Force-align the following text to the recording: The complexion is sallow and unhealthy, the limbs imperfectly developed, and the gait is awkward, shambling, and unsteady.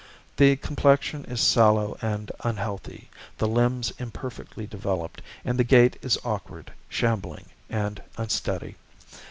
The 0.37 0.55
complexion 0.55 1.25
is 1.25 1.39
sallow 1.41 1.95
and 2.01 2.31
unhealthy, 2.39 3.11
the 3.37 3.47
limbs 3.47 3.93
imperfectly 3.99 4.65
developed, 4.65 5.21
and 5.45 5.59
the 5.59 5.63
gait 5.63 5.95
is 6.01 6.17
awkward, 6.25 6.73
shambling, 6.89 7.45
and 7.69 8.01
unsteady. 8.17 8.77